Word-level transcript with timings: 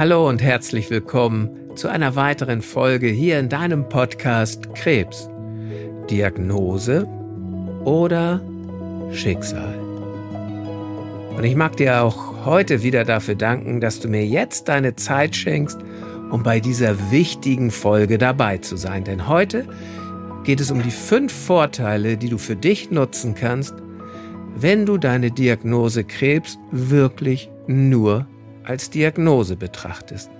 Hallo 0.00 0.26
und 0.26 0.40
herzlich 0.40 0.88
willkommen 0.88 1.76
zu 1.76 1.88
einer 1.88 2.16
weiteren 2.16 2.62
Folge 2.62 3.08
hier 3.08 3.38
in 3.38 3.50
deinem 3.50 3.86
Podcast 3.86 4.72
Krebs. 4.72 5.28
Diagnose 6.08 7.06
oder 7.84 8.40
Schicksal. 9.12 9.78
Und 11.36 11.44
ich 11.44 11.54
mag 11.54 11.76
dir 11.76 12.02
auch 12.02 12.46
heute 12.46 12.82
wieder 12.82 13.04
dafür 13.04 13.34
danken, 13.34 13.82
dass 13.82 14.00
du 14.00 14.08
mir 14.08 14.24
jetzt 14.24 14.68
deine 14.68 14.96
Zeit 14.96 15.36
schenkst, 15.36 15.78
um 16.30 16.42
bei 16.42 16.60
dieser 16.60 17.10
wichtigen 17.10 17.70
Folge 17.70 18.16
dabei 18.16 18.56
zu 18.56 18.78
sein. 18.78 19.04
Denn 19.04 19.28
heute 19.28 19.68
geht 20.44 20.60
es 20.60 20.70
um 20.70 20.82
die 20.82 20.92
fünf 20.92 21.30
Vorteile, 21.30 22.16
die 22.16 22.30
du 22.30 22.38
für 22.38 22.56
dich 22.56 22.90
nutzen 22.90 23.34
kannst, 23.34 23.74
wenn 24.56 24.86
du 24.86 24.96
deine 24.96 25.30
Diagnose 25.30 26.04
Krebs 26.04 26.58
wirklich 26.70 27.50
nur 27.66 28.26
als 28.64 28.90
Diagnose 28.90 29.56
betrachtest. 29.56 30.30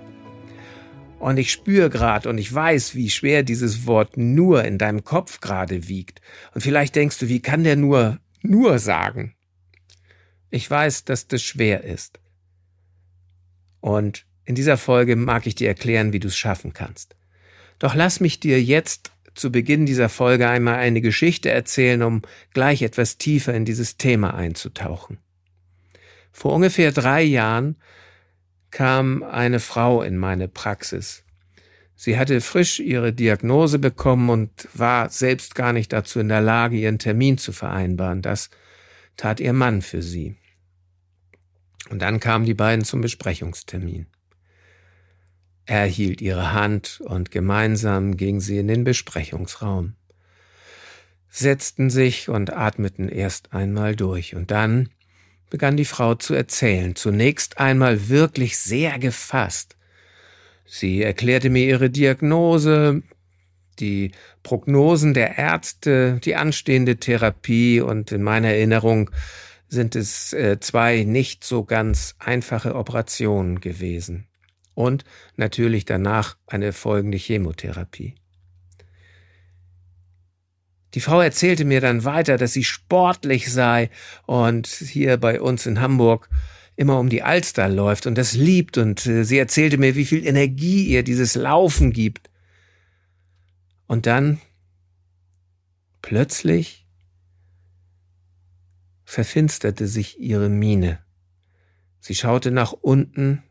Und 1.19 1.37
ich 1.37 1.51
spüre 1.51 1.89
gerade 1.89 2.29
und 2.29 2.37
ich 2.37 2.51
weiß, 2.51 2.95
wie 2.95 3.09
schwer 3.09 3.43
dieses 3.43 3.85
Wort 3.85 4.17
nur 4.17 4.65
in 4.65 4.77
deinem 4.77 5.03
Kopf 5.03 5.39
gerade 5.39 5.87
wiegt. 5.87 6.19
Und 6.55 6.61
vielleicht 6.61 6.95
denkst 6.95 7.19
du, 7.19 7.29
wie 7.29 7.41
kann 7.41 7.63
der 7.63 7.75
nur 7.75 8.19
nur 8.41 8.79
sagen? 8.79 9.35
Ich 10.49 10.69
weiß, 10.69 11.05
dass 11.05 11.27
das 11.27 11.43
schwer 11.43 11.83
ist. 11.83 12.19
Und 13.79 14.25
in 14.45 14.55
dieser 14.55 14.77
Folge 14.77 15.15
mag 15.15 15.45
ich 15.47 15.55
dir 15.55 15.67
erklären, 15.67 16.11
wie 16.11 16.19
du 16.19 16.27
es 16.27 16.37
schaffen 16.37 16.73
kannst. 16.73 17.15
Doch 17.79 17.95
lass 17.95 18.19
mich 18.19 18.39
dir 18.39 18.61
jetzt 18.61 19.11
zu 19.33 19.51
Beginn 19.51 19.85
dieser 19.85 20.09
Folge 20.09 20.49
einmal 20.49 20.75
eine 20.75 21.01
Geschichte 21.01 21.49
erzählen, 21.49 22.01
um 22.01 22.21
gleich 22.53 22.81
etwas 22.81 23.17
tiefer 23.17 23.53
in 23.53 23.65
dieses 23.65 23.97
Thema 23.97 24.33
einzutauchen. 24.33 25.19
Vor 26.31 26.53
ungefähr 26.53 26.91
drei 26.91 27.23
Jahren 27.23 27.77
kam 28.71 29.23
eine 29.23 29.59
Frau 29.59 30.01
in 30.01 30.17
meine 30.17 30.47
Praxis. 30.47 31.23
Sie 31.95 32.17
hatte 32.17 32.41
frisch 32.41 32.79
ihre 32.79 33.13
Diagnose 33.13 33.77
bekommen 33.77 34.29
und 34.29 34.67
war 34.73 35.09
selbst 35.09 35.53
gar 35.53 35.71
nicht 35.71 35.93
dazu 35.93 36.19
in 36.19 36.29
der 36.29 36.41
Lage, 36.41 36.77
ihren 36.77 36.97
Termin 36.97 37.37
zu 37.37 37.51
vereinbaren. 37.51 38.21
Das 38.23 38.49
tat 39.17 39.39
ihr 39.39 39.53
Mann 39.53 39.83
für 39.83 40.01
sie. 40.01 40.37
Und 41.89 42.01
dann 42.01 42.19
kamen 42.19 42.45
die 42.45 42.53
beiden 42.53 42.85
zum 42.85 43.01
Besprechungstermin. 43.01 44.07
Er 45.65 45.85
hielt 45.85 46.21
ihre 46.21 46.53
Hand 46.53 47.01
und 47.03 47.31
gemeinsam 47.31 48.17
gingen 48.17 48.39
sie 48.39 48.57
in 48.57 48.67
den 48.67 48.83
Besprechungsraum, 48.83 49.95
setzten 51.29 51.89
sich 51.89 52.29
und 52.29 52.51
atmeten 52.51 53.09
erst 53.09 53.53
einmal 53.53 53.95
durch, 53.95 54.35
und 54.35 54.51
dann 54.51 54.89
begann 55.51 55.77
die 55.77 55.85
Frau 55.85 56.15
zu 56.15 56.33
erzählen, 56.33 56.95
zunächst 56.95 57.59
einmal 57.59 58.09
wirklich 58.09 58.57
sehr 58.57 58.97
gefasst. 58.97 59.75
Sie 60.65 61.03
erklärte 61.03 61.51
mir 61.51 61.65
ihre 61.65 61.91
Diagnose, 61.91 63.03
die 63.79 64.11
Prognosen 64.41 65.13
der 65.13 65.37
Ärzte, 65.37 66.19
die 66.23 66.35
anstehende 66.35 66.97
Therapie 66.97 67.81
und 67.81 68.11
in 68.11 68.23
meiner 68.23 68.47
Erinnerung 68.47 69.11
sind 69.67 69.95
es 69.95 70.33
äh, 70.33 70.59
zwei 70.59 71.03
nicht 71.03 71.43
so 71.43 71.63
ganz 71.63 72.15
einfache 72.19 72.75
Operationen 72.75 73.59
gewesen. 73.59 74.27
Und 74.73 75.03
natürlich 75.35 75.85
danach 75.85 76.37
eine 76.47 76.71
folgende 76.71 77.17
Chemotherapie. 77.17 78.15
Die 80.93 80.99
Frau 80.99 81.21
erzählte 81.21 81.65
mir 81.65 81.81
dann 81.81 82.03
weiter, 82.03 82.37
dass 82.37 82.53
sie 82.53 82.63
sportlich 82.63 83.51
sei 83.51 83.89
und 84.25 84.67
hier 84.67 85.17
bei 85.17 85.39
uns 85.41 85.65
in 85.65 85.79
Hamburg 85.79 86.29
immer 86.75 86.99
um 86.99 87.09
die 87.09 87.23
Alster 87.23 87.69
läuft 87.69 88.07
und 88.07 88.17
das 88.17 88.33
liebt 88.33 88.77
und 88.77 89.05
äh, 89.05 89.23
sie 89.23 89.37
erzählte 89.37 89.77
mir, 89.77 89.95
wie 89.95 90.05
viel 90.05 90.25
Energie 90.25 90.85
ihr 90.85 91.03
dieses 91.03 91.35
Laufen 91.35 91.91
gibt. 91.91 92.29
Und 93.87 94.05
dann 94.05 94.39
plötzlich 96.01 96.87
verfinsterte 99.03 99.87
sich 99.87 100.19
ihre 100.19 100.49
Miene. 100.49 100.99
Sie 101.99 102.15
schaute 102.15 102.51
nach 102.51 102.71
unten 102.71 103.43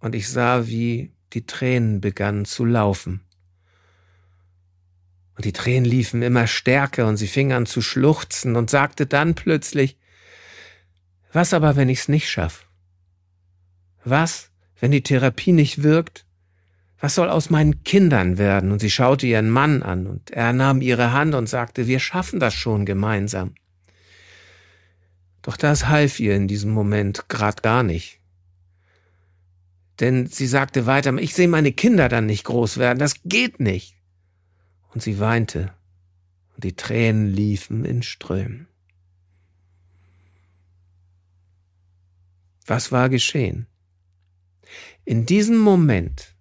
und 0.00 0.14
ich 0.14 0.28
sah, 0.28 0.66
wie 0.66 1.12
die 1.32 1.44
Tränen 1.44 2.00
begannen 2.00 2.44
zu 2.44 2.64
laufen. 2.64 3.20
Und 5.38 5.44
die 5.44 5.52
Tränen 5.52 5.84
liefen 5.84 6.20
immer 6.22 6.48
stärker 6.48 7.06
und 7.06 7.16
sie 7.16 7.28
fing 7.28 7.52
an 7.52 7.64
zu 7.64 7.80
schluchzen 7.80 8.56
und 8.56 8.70
sagte 8.70 9.06
dann 9.06 9.36
plötzlich, 9.36 9.96
was 11.32 11.54
aber, 11.54 11.76
wenn 11.76 11.88
ich's 11.88 12.08
nicht 12.08 12.28
schaff? 12.28 12.66
Was, 14.02 14.50
wenn 14.80 14.90
die 14.90 15.04
Therapie 15.04 15.52
nicht 15.52 15.84
wirkt? 15.84 16.26
Was 16.98 17.14
soll 17.14 17.30
aus 17.30 17.50
meinen 17.50 17.84
Kindern 17.84 18.36
werden? 18.36 18.72
Und 18.72 18.80
sie 18.80 18.90
schaute 18.90 19.28
ihren 19.28 19.48
Mann 19.48 19.84
an 19.84 20.08
und 20.08 20.32
er 20.32 20.52
nahm 20.52 20.80
ihre 20.80 21.12
Hand 21.12 21.36
und 21.36 21.48
sagte, 21.48 21.86
wir 21.86 22.00
schaffen 22.00 22.40
das 22.40 22.54
schon 22.54 22.84
gemeinsam. 22.84 23.54
Doch 25.42 25.56
das 25.56 25.86
half 25.86 26.18
ihr 26.18 26.34
in 26.34 26.48
diesem 26.48 26.72
Moment 26.72 27.28
grad 27.28 27.62
gar 27.62 27.84
nicht. 27.84 28.18
Denn 30.00 30.26
sie 30.26 30.48
sagte 30.48 30.86
weiter, 30.86 31.16
ich 31.18 31.32
sehe 31.32 31.46
meine 31.46 31.70
Kinder 31.70 32.08
dann 32.08 32.26
nicht 32.26 32.42
groß 32.42 32.78
werden, 32.78 32.98
das 32.98 33.22
geht 33.22 33.60
nicht 33.60 33.97
und 34.98 35.02
sie 35.02 35.20
weinte, 35.20 35.72
und 36.56 36.64
die 36.64 36.74
Tränen 36.74 37.32
liefen 37.32 37.84
in 37.84 38.02
Strömen. 38.02 38.66
Was 42.66 42.90
war 42.90 43.08
geschehen? 43.08 43.68
In 45.04 45.24
diesem 45.24 45.56
Moment, 45.56 46.34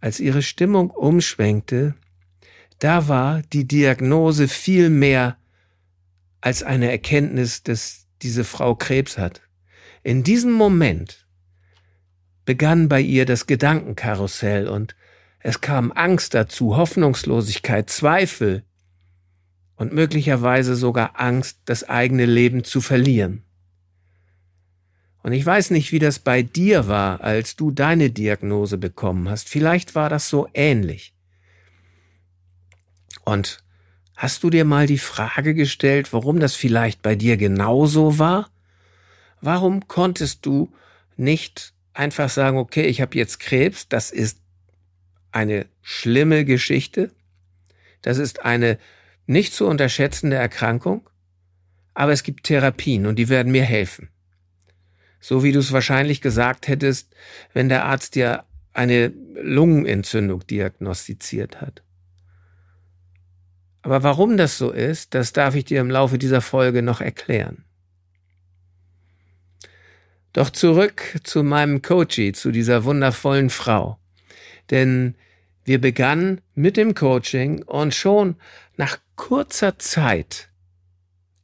als 0.00 0.18
ihre 0.18 0.42
Stimmung 0.42 0.90
umschwenkte, 0.90 1.94
da 2.80 3.06
war 3.06 3.42
die 3.42 3.68
Diagnose 3.68 4.48
viel 4.48 4.90
mehr 4.90 5.38
als 6.40 6.64
eine 6.64 6.90
Erkenntnis, 6.90 7.62
dass 7.62 8.08
diese 8.22 8.42
Frau 8.42 8.74
Krebs 8.74 9.18
hat. 9.18 9.40
In 10.02 10.24
diesem 10.24 10.50
Moment 10.50 11.28
begann 12.44 12.88
bei 12.88 13.00
ihr 13.00 13.24
das 13.24 13.46
Gedankenkarussell 13.46 14.66
und 14.66 14.96
es 15.40 15.60
kam 15.60 15.90
Angst 15.92 16.34
dazu, 16.34 16.76
Hoffnungslosigkeit, 16.76 17.88
Zweifel 17.88 18.62
und 19.76 19.92
möglicherweise 19.92 20.76
sogar 20.76 21.18
Angst, 21.18 21.58
das 21.64 21.88
eigene 21.88 22.26
Leben 22.26 22.64
zu 22.64 22.80
verlieren. 22.80 23.42
Und 25.22 25.32
ich 25.32 25.44
weiß 25.44 25.70
nicht, 25.70 25.92
wie 25.92 25.98
das 25.98 26.18
bei 26.18 26.42
dir 26.42 26.88
war, 26.88 27.22
als 27.22 27.56
du 27.56 27.70
deine 27.70 28.10
Diagnose 28.10 28.78
bekommen 28.78 29.28
hast. 29.28 29.48
Vielleicht 29.48 29.94
war 29.94 30.08
das 30.08 30.28
so 30.28 30.48
ähnlich. 30.54 31.14
Und 33.24 33.62
hast 34.16 34.42
du 34.42 34.50
dir 34.50 34.64
mal 34.64 34.86
die 34.86 34.98
Frage 34.98 35.54
gestellt, 35.54 36.12
warum 36.12 36.40
das 36.40 36.54
vielleicht 36.54 37.02
bei 37.02 37.14
dir 37.14 37.36
genauso 37.36 38.18
war? 38.18 38.50
Warum 39.40 39.88
konntest 39.88 40.44
du 40.44 40.72
nicht 41.16 41.74
einfach 41.92 42.28
sagen, 42.28 42.56
okay, 42.56 42.86
ich 42.86 43.00
habe 43.00 43.16
jetzt 43.16 43.40
Krebs, 43.40 43.88
das 43.88 44.10
ist 44.10 44.38
eine 45.32 45.66
schlimme 45.82 46.44
Geschichte. 46.44 47.10
Das 48.02 48.18
ist 48.18 48.44
eine 48.44 48.78
nicht 49.26 49.52
zu 49.52 49.66
unterschätzende 49.66 50.36
Erkrankung. 50.36 51.08
Aber 51.94 52.12
es 52.12 52.22
gibt 52.22 52.44
Therapien 52.44 53.06
und 53.06 53.16
die 53.16 53.28
werden 53.28 53.52
mir 53.52 53.64
helfen. 53.64 54.08
So 55.20 55.42
wie 55.42 55.52
du 55.52 55.58
es 55.58 55.72
wahrscheinlich 55.72 56.20
gesagt 56.20 56.68
hättest, 56.68 57.14
wenn 57.52 57.68
der 57.68 57.84
Arzt 57.84 58.14
dir 58.14 58.44
eine 58.72 59.12
Lungenentzündung 59.34 60.46
diagnostiziert 60.46 61.60
hat. 61.60 61.82
Aber 63.82 64.02
warum 64.02 64.36
das 64.36 64.58
so 64.58 64.70
ist, 64.70 65.14
das 65.14 65.32
darf 65.32 65.54
ich 65.54 65.64
dir 65.64 65.80
im 65.80 65.90
Laufe 65.90 66.18
dieser 66.18 66.40
Folge 66.40 66.82
noch 66.82 67.00
erklären. 67.00 67.64
Doch 70.32 70.50
zurück 70.50 71.18
zu 71.24 71.42
meinem 71.42 71.82
Coachie, 71.82 72.32
zu 72.32 72.52
dieser 72.52 72.84
wundervollen 72.84 73.50
Frau. 73.50 73.98
Denn 74.70 75.16
wir 75.70 75.80
begannen 75.80 76.40
mit 76.56 76.76
dem 76.76 76.94
Coaching 76.94 77.62
und 77.62 77.94
schon 77.94 78.34
nach 78.76 78.98
kurzer 79.14 79.78
Zeit 79.78 80.48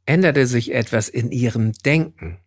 änderte 0.05 0.45
sich 0.47 0.73
etwas 0.73 1.07
in 1.07 1.31
ihrem 1.31 1.71
Denken. 1.71 2.37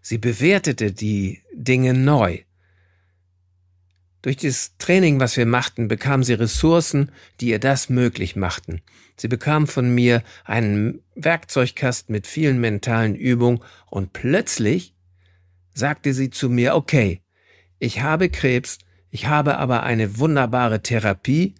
Sie 0.00 0.16
bewertete 0.16 0.92
die 0.92 1.42
Dinge 1.52 1.92
neu. 1.92 2.38
Durch 4.22 4.38
das 4.38 4.78
Training, 4.78 5.20
was 5.20 5.36
wir 5.36 5.44
machten, 5.44 5.88
bekam 5.88 6.24
sie 6.24 6.32
Ressourcen, 6.32 7.12
die 7.38 7.48
ihr 7.48 7.58
das 7.58 7.90
möglich 7.90 8.34
machten. 8.34 8.80
Sie 9.18 9.28
bekam 9.28 9.66
von 9.66 9.94
mir 9.94 10.22
einen 10.46 11.02
Werkzeugkasten 11.16 12.14
mit 12.14 12.26
vielen 12.26 12.62
mentalen 12.62 13.14
Übungen 13.14 13.60
und 13.90 14.14
plötzlich 14.14 14.94
sagte 15.74 16.14
sie 16.14 16.30
zu 16.30 16.48
mir, 16.48 16.74
okay, 16.74 17.20
ich 17.78 18.00
habe 18.00 18.30
Krebs, 18.30 18.78
ich 19.14 19.28
habe 19.28 19.58
aber 19.58 19.84
eine 19.84 20.18
wunderbare 20.18 20.82
Therapie 20.82 21.54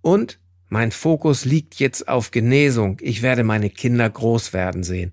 und 0.00 0.38
mein 0.70 0.90
Fokus 0.90 1.44
liegt 1.44 1.74
jetzt 1.74 2.08
auf 2.08 2.30
Genesung. 2.30 2.96
Ich 3.02 3.20
werde 3.20 3.44
meine 3.44 3.68
Kinder 3.68 4.08
groß 4.08 4.54
werden 4.54 4.82
sehen. 4.82 5.12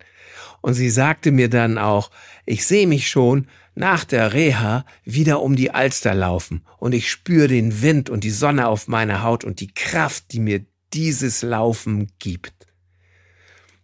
Und 0.61 0.75
sie 0.75 0.89
sagte 0.89 1.33
mir 1.33 1.49
dann 1.49 1.77
auch, 1.77 2.11
ich 2.45 2.65
sehe 2.65 2.87
mich 2.87 3.09
schon 3.09 3.49
nach 3.75 4.05
der 4.05 4.31
Reha 4.31 4.85
wieder 5.03 5.41
um 5.41 5.57
die 5.57 5.71
Alster 5.71 6.13
laufen 6.13 6.65
und 6.77 6.93
ich 6.93 7.11
spüre 7.11 7.49
den 7.49 7.81
Wind 7.81 8.09
und 8.09 8.23
die 8.23 8.29
Sonne 8.29 8.69
auf 8.69 8.87
meiner 8.87 9.21
Haut 9.21 9.43
und 9.43 9.59
die 9.59 9.73
Kraft, 9.73 10.31
die 10.31 10.39
mir 10.39 10.65
dieses 10.93 11.41
Laufen 11.41 12.07
gibt. 12.19 12.67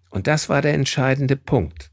Und 0.10 0.28
das 0.28 0.48
war 0.48 0.62
der 0.62 0.76
entscheidende 0.76 1.36
Punkt. 1.36 1.92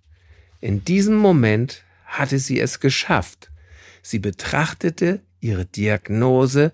In 0.60 0.84
diesem 0.84 1.16
Moment 1.16 1.82
hatte 2.04 2.38
sie 2.38 2.60
es 2.60 2.78
geschafft. 2.78 3.50
Sie 4.00 4.20
betrachtete 4.20 5.22
ihre 5.42 5.66
Diagnose 5.66 6.72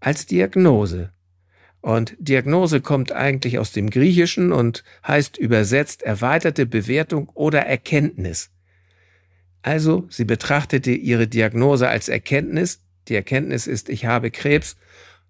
als 0.00 0.26
Diagnose. 0.26 1.12
Und 1.80 2.16
Diagnose 2.18 2.80
kommt 2.80 3.12
eigentlich 3.12 3.58
aus 3.58 3.72
dem 3.72 3.90
Griechischen 3.90 4.52
und 4.52 4.84
heißt 5.06 5.36
übersetzt 5.36 6.02
erweiterte 6.02 6.66
Bewertung 6.66 7.28
oder 7.34 7.60
Erkenntnis. 7.60 8.50
Also, 9.62 10.06
sie 10.10 10.24
betrachtete 10.24 10.92
ihre 10.92 11.26
Diagnose 11.26 11.88
als 11.88 12.08
Erkenntnis. 12.08 12.80
Die 13.08 13.14
Erkenntnis 13.14 13.66
ist, 13.66 13.88
ich 13.88 14.06
habe 14.06 14.30
Krebs, 14.30 14.76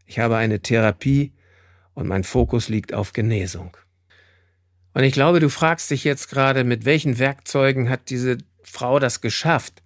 ich 0.06 0.19
habe 0.19 0.37
eine 0.37 0.61
Therapie 0.61 1.32
und 1.94 2.06
mein 2.06 2.25
Fokus 2.25 2.69
liegt 2.69 2.94
auf 2.94 3.12
Genesung. 3.12 3.76
Und 4.93 5.02
ich 5.02 5.12
glaube, 5.12 5.40
du 5.40 5.49
fragst 5.49 5.90
dich 5.90 6.05
jetzt 6.05 6.31
gerade, 6.31 6.62
mit 6.62 6.84
welchen 6.84 7.19
Werkzeugen 7.19 7.88
hat 7.88 8.11
diese 8.11 8.38
Frau 8.62 9.00
das 9.00 9.20
geschafft? 9.20 9.83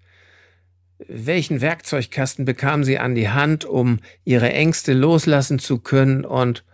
Welchen 1.07 1.61
Werkzeugkasten 1.61 2.45
bekam 2.45 2.83
sie 2.83 2.99
an 2.99 3.15
die 3.15 3.29
Hand, 3.29 3.65
um 3.65 4.01
ihre 4.25 4.53
Ängste 4.53 4.93
loslassen 4.93 5.59
zu 5.59 5.79
können 5.79 6.25
und 6.25 6.65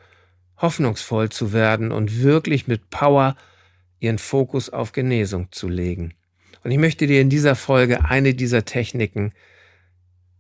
hoffnungsvoll 0.57 1.29
zu 1.29 1.53
werden 1.53 1.93
und 1.93 2.23
wirklich 2.23 2.67
mit 2.67 2.89
Power 2.89 3.37
ihren 4.01 4.19
Fokus 4.19 4.71
auf 4.71 4.93
Genesung 4.93 5.49
zu 5.53 5.69
legen? 5.69 6.15
Und 6.63 6.71
ich 6.71 6.79
möchte 6.79 7.07
dir 7.07 7.21
in 7.21 7.29
dieser 7.29 7.55
Folge 7.55 8.07
eine 8.07 8.35
dieser 8.35 8.65
Techniken 8.65 9.33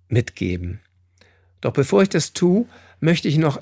mitgeben. 0.08 0.80
Doch 1.60 1.72
bevor 1.72 2.02
ich 2.02 2.08
das 2.08 2.32
tue, 2.32 2.66
möchte 3.00 3.28
ich 3.28 3.36
noch 3.36 3.60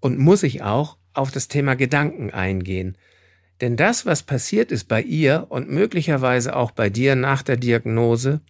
und 0.00 0.18
muss 0.18 0.42
ich 0.42 0.62
auch 0.62 0.96
auf 1.12 1.30
das 1.30 1.48
Thema 1.48 1.76
Gedanken 1.76 2.30
eingehen. 2.30 2.96
Denn 3.60 3.76
das, 3.76 4.06
was 4.06 4.22
passiert 4.22 4.70
ist 4.72 4.84
bei 4.84 5.02
ihr 5.02 5.46
und 5.50 5.68
möglicherweise 5.68 6.56
auch 6.56 6.70
bei 6.70 6.88
dir 6.88 7.16
nach 7.16 7.42
der 7.42 7.56
Diagnose, 7.56 8.40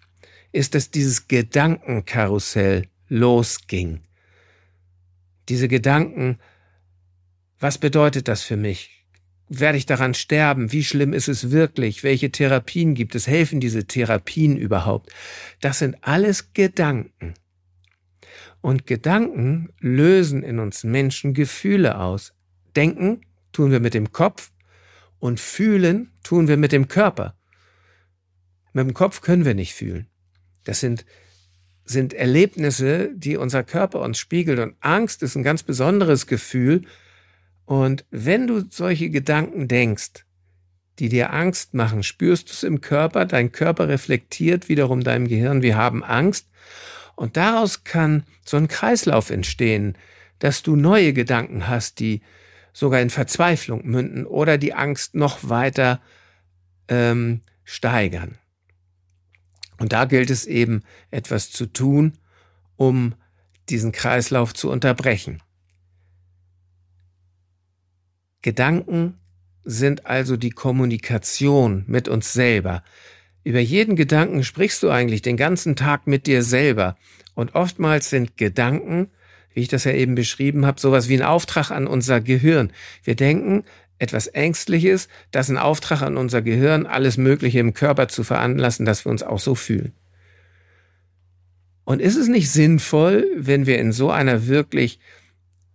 ist, 0.52 0.74
dass 0.74 0.90
dieses 0.90 1.28
Gedankenkarussell 1.28 2.86
losging. 3.08 4.00
Diese 5.48 5.68
Gedanken, 5.68 6.38
was 7.58 7.78
bedeutet 7.78 8.28
das 8.28 8.42
für 8.42 8.56
mich? 8.56 9.04
Werde 9.48 9.78
ich 9.78 9.86
daran 9.86 10.12
sterben? 10.12 10.72
Wie 10.72 10.84
schlimm 10.84 11.14
ist 11.14 11.28
es 11.28 11.50
wirklich? 11.50 12.04
Welche 12.04 12.30
Therapien 12.30 12.94
gibt 12.94 13.14
es? 13.14 13.26
Helfen 13.26 13.60
diese 13.60 13.86
Therapien 13.86 14.56
überhaupt? 14.58 15.10
Das 15.60 15.78
sind 15.78 15.96
alles 16.02 16.52
Gedanken. 16.52 17.34
Und 18.60 18.86
Gedanken 18.86 19.70
lösen 19.80 20.42
in 20.42 20.58
uns 20.58 20.84
Menschen 20.84 21.32
Gefühle 21.32 21.98
aus. 21.98 22.34
Denken 22.76 23.22
tun 23.52 23.70
wir 23.70 23.80
mit 23.80 23.94
dem 23.94 24.12
Kopf 24.12 24.52
und 25.18 25.40
fühlen 25.40 26.12
tun 26.22 26.48
wir 26.48 26.58
mit 26.58 26.72
dem 26.72 26.88
Körper. 26.88 27.34
Mit 28.74 28.86
dem 28.86 28.94
Kopf 28.94 29.22
können 29.22 29.44
wir 29.44 29.54
nicht 29.54 29.74
fühlen. 29.74 30.08
Das 30.68 30.80
sind, 30.80 31.06
sind 31.86 32.12
Erlebnisse, 32.12 33.08
die 33.14 33.38
unser 33.38 33.64
Körper 33.64 34.02
uns 34.02 34.18
spiegelt. 34.18 34.58
Und 34.58 34.76
Angst 34.80 35.22
ist 35.22 35.34
ein 35.34 35.42
ganz 35.42 35.62
besonderes 35.62 36.26
Gefühl. 36.26 36.82
Und 37.64 38.04
wenn 38.10 38.46
du 38.46 38.62
solche 38.68 39.08
Gedanken 39.08 39.66
denkst, 39.66 40.26
die 40.98 41.08
dir 41.08 41.32
Angst 41.32 41.72
machen, 41.72 42.02
spürst 42.02 42.50
du 42.50 42.52
es 42.52 42.64
im 42.64 42.82
Körper, 42.82 43.24
dein 43.24 43.50
Körper 43.50 43.88
reflektiert 43.88 44.68
wiederum 44.68 45.02
deinem 45.02 45.26
Gehirn, 45.26 45.62
wir 45.62 45.78
haben 45.78 46.04
Angst. 46.04 46.50
Und 47.16 47.38
daraus 47.38 47.84
kann 47.84 48.24
so 48.44 48.58
ein 48.58 48.68
Kreislauf 48.68 49.30
entstehen, 49.30 49.96
dass 50.38 50.62
du 50.62 50.76
neue 50.76 51.14
Gedanken 51.14 51.66
hast, 51.66 51.98
die 51.98 52.20
sogar 52.74 53.00
in 53.00 53.08
Verzweiflung 53.08 53.86
münden 53.86 54.26
oder 54.26 54.58
die 54.58 54.74
Angst 54.74 55.14
noch 55.14 55.48
weiter 55.48 56.02
ähm, 56.88 57.40
steigern. 57.64 58.36
Und 59.78 59.92
da 59.92 60.04
gilt 60.04 60.30
es 60.30 60.44
eben, 60.44 60.82
etwas 61.10 61.50
zu 61.50 61.66
tun, 61.66 62.14
um 62.76 63.14
diesen 63.68 63.92
Kreislauf 63.92 64.54
zu 64.54 64.70
unterbrechen. 64.70 65.42
Gedanken 68.42 69.18
sind 69.64 70.06
also 70.06 70.36
die 70.36 70.50
Kommunikation 70.50 71.84
mit 71.86 72.08
uns 72.08 72.32
selber. 72.32 72.82
Über 73.44 73.60
jeden 73.60 73.96
Gedanken 73.96 74.44
sprichst 74.44 74.82
du 74.82 74.90
eigentlich 74.90 75.22
den 75.22 75.36
ganzen 75.36 75.76
Tag 75.76 76.06
mit 76.06 76.26
dir 76.26 76.42
selber. 76.42 76.96
Und 77.34 77.54
oftmals 77.54 78.10
sind 78.10 78.36
Gedanken, 78.36 79.10
wie 79.52 79.60
ich 79.60 79.68
das 79.68 79.84
ja 79.84 79.92
eben 79.92 80.14
beschrieben 80.14 80.66
habe, 80.66 80.80
sowas 80.80 81.08
wie 81.08 81.16
ein 81.16 81.22
Auftrag 81.22 81.70
an 81.70 81.86
unser 81.86 82.20
Gehirn. 82.20 82.72
Wir 83.04 83.16
denken, 83.16 83.64
etwas 83.98 84.28
Ängstliches, 84.28 85.08
das 85.30 85.48
ein 85.48 85.58
Auftrag 85.58 86.02
an 86.02 86.16
unser 86.16 86.42
Gehirn, 86.42 86.86
alles 86.86 87.16
Mögliche 87.16 87.58
im 87.58 87.74
Körper 87.74 88.08
zu 88.08 88.24
veranlassen, 88.24 88.86
dass 88.86 89.04
wir 89.04 89.10
uns 89.10 89.22
auch 89.22 89.40
so 89.40 89.54
fühlen. 89.54 89.92
Und 91.84 92.00
ist 92.00 92.16
es 92.16 92.28
nicht 92.28 92.50
sinnvoll, 92.50 93.26
wenn 93.36 93.66
wir 93.66 93.78
in 93.78 93.92
so 93.92 94.10
einer 94.10 94.46
wirklich 94.46 95.00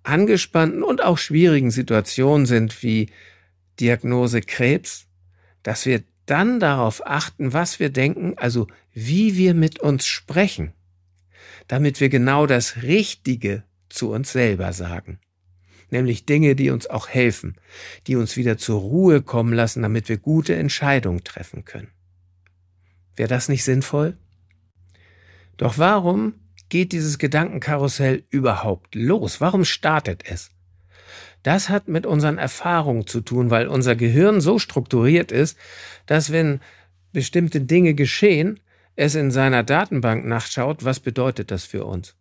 angespannten 0.04 0.84
und 0.84 1.04
auch 1.04 1.18
schwierigen 1.18 1.72
Situation 1.72 2.46
sind 2.46 2.84
wie 2.84 3.10
Diagnose 3.80 4.42
Krebs, 4.42 5.08
dass 5.64 5.86
wir 5.86 6.04
dann 6.26 6.60
darauf 6.60 7.06
achten, 7.06 7.52
was 7.52 7.80
wir 7.80 7.90
denken, 7.90 8.36
also 8.38 8.68
wie 8.94 9.38
wir 9.38 9.54
mit 9.54 9.80
uns 9.80 10.06
sprechen, 10.06 10.74
damit 11.68 12.00
wir 12.00 12.10
genau 12.10 12.46
das 12.46 12.84
Richtige 12.84 13.64
zu 13.90 14.12
uns 14.12 14.32
selber 14.32 14.72
sagen 14.72 15.20
nämlich 15.94 16.26
Dinge, 16.26 16.56
die 16.56 16.70
uns 16.70 16.88
auch 16.88 17.08
helfen, 17.08 17.56
die 18.08 18.18
uns 18.18 18.36
wieder 18.36 18.58
zur 18.58 18.82
Ruhe 18.82 19.22
kommen 19.22 19.54
lassen, 19.54 19.82
damit 19.82 20.10
wir 20.10 20.18
gute 20.18 20.56
Entscheidungen 20.56 21.24
treffen 21.24 21.64
können. 21.64 21.92
Wäre 23.16 23.30
das 23.30 23.48
nicht 23.48 23.64
sinnvoll? 23.64 24.18
Doch 25.56 25.78
warum 25.78 26.34
geht 26.68 26.92
dieses 26.92 27.20
Gedankenkarussell 27.20 28.24
überhaupt 28.30 28.96
los? 28.96 29.40
Warum 29.40 29.64
startet 29.64 30.24
es? 30.30 30.52
Das 31.44 31.70
hat 31.70 31.88
mit 31.88 32.06
unseren 32.06 32.38
Erfahrungen 32.38 33.06
zu 33.06 33.22
tun, 33.22 33.50
weil 33.50 33.68
unser 33.68 33.96
Gehirn 33.96 34.42
so 34.42 34.60
strukturiert 34.60 35.32
ist, 35.32 35.58
dass 36.06 36.32
wenn 36.32 36.62
bestimmte 37.12 37.62
Dinge 37.62 37.94
geschehen, 37.94 38.60
es 38.96 39.16
in 39.16 39.32
seiner 39.32 39.64
Datenbank 39.64 40.26
nachschaut, 40.26 40.84
was 40.84 41.00
bedeutet 41.00 41.52
das 41.52 41.66
für 41.66 41.86
uns? 41.86 42.16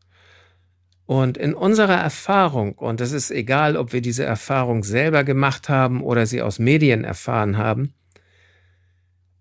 Und 1.06 1.36
in 1.36 1.54
unserer 1.54 1.96
Erfahrung, 1.96 2.74
und 2.74 3.00
es 3.00 3.12
ist 3.12 3.30
egal, 3.30 3.76
ob 3.76 3.92
wir 3.92 4.00
diese 4.00 4.24
Erfahrung 4.24 4.84
selber 4.84 5.24
gemacht 5.24 5.68
haben 5.68 6.02
oder 6.02 6.26
sie 6.26 6.42
aus 6.42 6.58
Medien 6.58 7.04
erfahren 7.04 7.58
haben, 7.58 7.92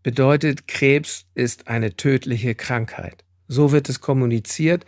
bedeutet, 0.04 0.68
Krebs 0.68 1.26
ist 1.36 1.68
eine 1.68 1.96
tödliche 1.96 2.56
Krankheit. 2.56 3.24
So 3.48 3.72
wird 3.72 3.90
es 3.90 4.02
kommuniziert, 4.02 4.86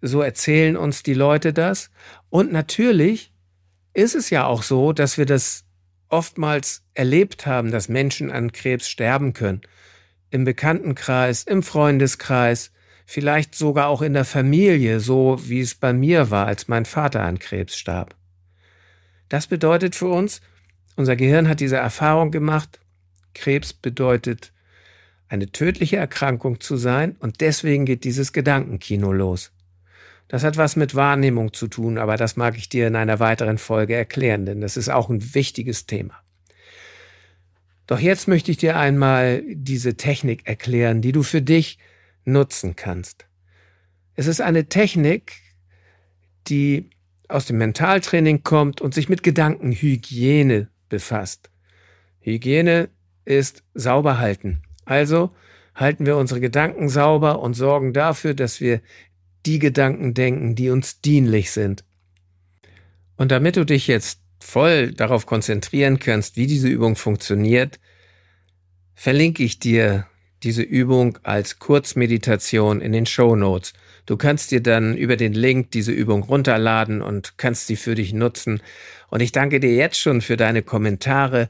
so 0.00 0.20
erzählen 0.20 0.76
uns 0.76 1.02
die 1.02 1.14
Leute 1.14 1.52
das. 1.52 1.90
Und 2.30 2.52
natürlich 2.52 3.32
ist 3.94 4.14
es 4.14 4.30
ja 4.30 4.46
auch 4.46 4.62
so, 4.62 4.92
dass 4.92 5.18
wir 5.18 5.26
das 5.26 5.64
oftmals 6.08 6.82
erlebt 6.94 7.46
haben, 7.46 7.70
dass 7.70 7.88
Menschen 7.88 8.30
an 8.30 8.52
Krebs 8.52 8.88
sterben 8.88 9.32
können. 9.32 9.60
Im 10.30 10.44
Bekanntenkreis, 10.44 11.42
im 11.44 11.62
Freundeskreis, 11.62 12.72
vielleicht 13.10 13.54
sogar 13.54 13.88
auch 13.88 14.02
in 14.02 14.12
der 14.12 14.26
Familie, 14.26 15.00
so 15.00 15.38
wie 15.48 15.60
es 15.60 15.74
bei 15.74 15.94
mir 15.94 16.30
war, 16.30 16.46
als 16.46 16.68
mein 16.68 16.84
Vater 16.84 17.22
an 17.22 17.38
Krebs 17.38 17.74
starb. 17.74 18.14
Das 19.30 19.46
bedeutet 19.46 19.94
für 19.94 20.08
uns, 20.08 20.42
unser 20.94 21.16
Gehirn 21.16 21.48
hat 21.48 21.60
diese 21.60 21.78
Erfahrung 21.78 22.30
gemacht, 22.30 22.80
Krebs 23.32 23.72
bedeutet 23.72 24.52
eine 25.26 25.50
tödliche 25.50 25.96
Erkrankung 25.96 26.60
zu 26.60 26.76
sein 26.76 27.16
und 27.18 27.40
deswegen 27.40 27.86
geht 27.86 28.04
dieses 28.04 28.34
Gedankenkino 28.34 29.10
los. 29.10 29.52
Das 30.28 30.44
hat 30.44 30.58
was 30.58 30.76
mit 30.76 30.94
Wahrnehmung 30.94 31.54
zu 31.54 31.66
tun, 31.66 31.96
aber 31.96 32.18
das 32.18 32.36
mag 32.36 32.58
ich 32.58 32.68
dir 32.68 32.88
in 32.88 32.94
einer 32.94 33.20
weiteren 33.20 33.56
Folge 33.56 33.94
erklären, 33.94 34.44
denn 34.44 34.60
das 34.60 34.76
ist 34.76 34.90
auch 34.90 35.08
ein 35.08 35.34
wichtiges 35.34 35.86
Thema. 35.86 36.12
Doch 37.86 38.00
jetzt 38.00 38.28
möchte 38.28 38.50
ich 38.50 38.58
dir 38.58 38.76
einmal 38.76 39.42
diese 39.46 39.96
Technik 39.96 40.46
erklären, 40.46 41.00
die 41.00 41.12
du 41.12 41.22
für 41.22 41.40
dich 41.40 41.78
nutzen 42.28 42.76
kannst. 42.76 43.26
Es 44.14 44.26
ist 44.26 44.40
eine 44.40 44.68
Technik, 44.68 45.32
die 46.48 46.90
aus 47.28 47.46
dem 47.46 47.58
Mentaltraining 47.58 48.42
kommt 48.42 48.80
und 48.80 48.94
sich 48.94 49.08
mit 49.08 49.22
Gedankenhygiene 49.22 50.68
befasst. 50.88 51.50
Hygiene 52.20 52.88
ist 53.24 53.62
sauber 53.74 54.18
halten. 54.18 54.62
Also 54.84 55.30
halten 55.74 56.06
wir 56.06 56.16
unsere 56.16 56.40
Gedanken 56.40 56.88
sauber 56.88 57.40
und 57.40 57.54
sorgen 57.54 57.92
dafür, 57.92 58.34
dass 58.34 58.60
wir 58.60 58.80
die 59.46 59.58
Gedanken 59.58 60.14
denken, 60.14 60.54
die 60.54 60.70
uns 60.70 61.00
dienlich 61.00 61.50
sind. 61.52 61.84
Und 63.16 63.30
damit 63.30 63.56
du 63.56 63.64
dich 63.64 63.86
jetzt 63.86 64.20
voll 64.40 64.92
darauf 64.92 65.26
konzentrieren 65.26 65.98
kannst, 65.98 66.36
wie 66.36 66.46
diese 66.46 66.68
Übung 66.68 66.96
funktioniert, 66.96 67.78
verlinke 68.94 69.42
ich 69.42 69.58
dir 69.58 70.06
diese 70.42 70.62
Übung 70.62 71.18
als 71.22 71.58
Kurzmeditation 71.58 72.80
in 72.80 72.92
den 72.92 73.06
Show 73.06 73.36
Notes. 73.36 73.72
Du 74.06 74.16
kannst 74.16 74.50
dir 74.50 74.62
dann 74.62 74.96
über 74.96 75.16
den 75.16 75.32
Link 75.32 75.70
diese 75.72 75.92
Übung 75.92 76.22
runterladen 76.22 77.02
und 77.02 77.36
kannst 77.36 77.66
sie 77.66 77.76
für 77.76 77.94
dich 77.94 78.12
nutzen. 78.12 78.62
Und 79.10 79.20
ich 79.20 79.32
danke 79.32 79.60
dir 79.60 79.74
jetzt 79.74 79.98
schon 79.98 80.20
für 80.20 80.36
deine 80.36 80.62
Kommentare, 80.62 81.48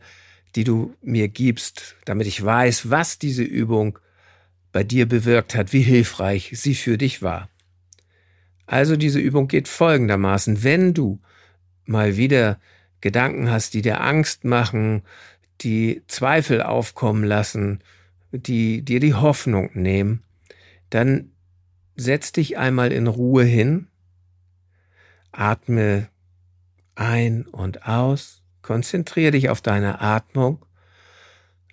die 0.56 0.64
du 0.64 0.94
mir 1.02 1.28
gibst, 1.28 1.96
damit 2.04 2.26
ich 2.26 2.42
weiß, 2.42 2.90
was 2.90 3.18
diese 3.18 3.42
Übung 3.42 3.98
bei 4.72 4.82
dir 4.82 5.06
bewirkt 5.06 5.54
hat, 5.54 5.72
wie 5.72 5.82
hilfreich 5.82 6.50
sie 6.54 6.74
für 6.74 6.98
dich 6.98 7.22
war. 7.22 7.48
Also 8.66 8.96
diese 8.96 9.18
Übung 9.18 9.48
geht 9.48 9.68
folgendermaßen. 9.68 10.62
Wenn 10.62 10.94
du 10.94 11.20
mal 11.86 12.16
wieder 12.16 12.58
Gedanken 13.00 13.50
hast, 13.50 13.74
die 13.74 13.82
dir 13.82 14.00
Angst 14.00 14.44
machen, 14.44 15.02
die 15.60 16.02
Zweifel 16.06 16.62
aufkommen 16.62 17.24
lassen, 17.24 17.80
die 18.32 18.82
dir 18.82 19.00
die 19.00 19.14
Hoffnung 19.14 19.70
nehmen, 19.74 20.22
dann 20.90 21.32
setz 21.96 22.32
dich 22.32 22.58
einmal 22.58 22.92
in 22.92 23.06
Ruhe 23.06 23.44
hin, 23.44 23.88
atme 25.32 26.08
ein 26.94 27.46
und 27.46 27.86
aus, 27.86 28.42
konzentriere 28.62 29.32
dich 29.32 29.48
auf 29.48 29.60
deine 29.60 30.00
Atmung, 30.00 30.64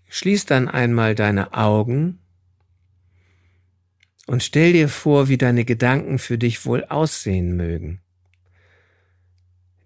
schließ 0.07 0.45
dann 0.45 0.67
einmal 0.67 1.15
deine 1.15 1.53
Augen 1.53 2.19
und 4.27 4.43
stell 4.43 4.73
dir 4.73 4.89
vor, 4.89 5.27
wie 5.27 5.37
deine 5.37 5.65
Gedanken 5.65 6.19
für 6.19 6.37
dich 6.37 6.65
wohl 6.65 6.83
aussehen 6.85 7.55
mögen, 7.55 8.01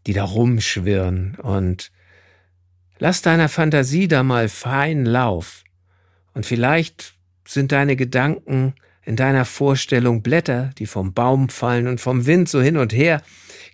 die 0.08 0.14
da 0.14 0.24
rumschwirren 0.24 1.36
und 1.36 1.92
lass 3.00 3.22
deiner 3.22 3.50
Fantasie 3.50 4.08
da 4.08 4.24
mal 4.24 4.50
fein 4.50 5.06
Lauf. 5.06 5.64
Und 6.34 6.46
vielleicht 6.46 7.14
sind 7.46 7.72
deine 7.72 7.96
Gedanken 7.96 8.74
in 9.04 9.16
deiner 9.16 9.46
Vorstellung 9.46 10.22
Blätter, 10.22 10.72
die 10.78 10.86
vom 10.86 11.14
Baum 11.14 11.50
fallen 11.50 11.88
und 11.88 12.00
vom 12.00 12.26
Wind 12.26 12.48
so 12.48 12.62
hin 12.62 12.78
und 12.78 12.94
her 12.94 13.22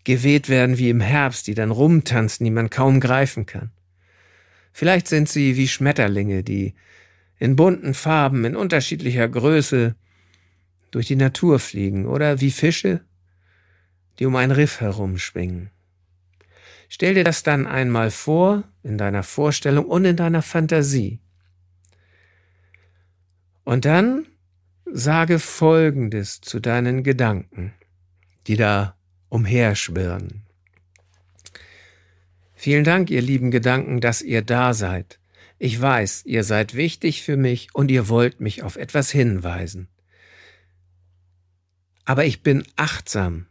geweht 0.04 0.50
werden 0.50 0.78
wie 0.78 0.90
im 0.90 1.02
Herbst, 1.02 1.48
die 1.48 1.56
dann 1.56 1.72
rumtanzen, 1.72 2.46
die 2.46 2.52
man 2.52 2.70
kaum 2.70 3.00
greifen 3.00 3.46
kann. 3.46 3.72
Vielleicht 4.72 5.08
sind 5.08 5.28
sie 5.28 5.58
wie 5.58 5.68
Schmetterlinge, 5.68 6.44
die 6.44 6.74
in 7.38 7.56
bunten 7.56 7.94
Farben, 7.94 8.46
in 8.46 8.56
unterschiedlicher 8.56 9.28
Größe 9.28 9.96
durch 10.92 11.08
die 11.08 11.16
Natur 11.16 11.60
fliegen 11.60 12.06
oder 12.06 12.40
wie 12.40 12.52
Fische, 12.52 13.02
die 14.20 14.26
um 14.26 14.36
ein 14.36 14.52
Riff 14.52 14.80
herumschwingen. 14.80 15.70
Stell 16.88 17.16
dir 17.16 17.24
das 17.24 17.44
dann 17.44 17.68
einmal 17.68 18.12
vor, 18.12 18.64
in 18.84 18.98
deiner 18.98 19.24
Vorstellung 19.24 19.86
und 19.86 20.06
in 20.06 20.16
deiner 20.16 20.42
Fantasie. 20.42 21.20
Und 23.66 23.84
dann 23.86 24.28
sage 24.86 25.40
Folgendes 25.40 26.40
zu 26.40 26.60
deinen 26.60 27.04
Gedanken, 27.04 27.74
die 28.48 28.56
da 28.56 28.96
umherschwirren. 29.30 30.44
Vielen 32.54 32.84
Dank, 32.84 33.10
ihr 33.10 33.22
lieben 33.22 33.52
Gedanken, 33.52 34.00
dass 34.02 34.22
ihr 34.22 34.44
da 34.44 34.74
seid. 34.74 35.20
Ich 35.58 35.82
weiß, 35.82 36.26
ihr 36.26 36.44
seid 36.44 36.76
wichtig 36.76 37.24
für 37.24 37.38
mich 37.38 37.70
und 37.74 37.90
ihr 37.90 38.08
wollt 38.08 38.40
mich 38.40 38.64
auf 38.64 38.76
etwas 38.76 39.10
hinweisen. 39.10 39.88
Aber 42.06 42.24
ich 42.26 42.44
bin 42.44 42.64
achtsam 42.76 43.48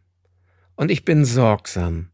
und 0.77 0.91
ich 0.91 1.05
bin 1.05 1.25
sorgsam 1.25 2.11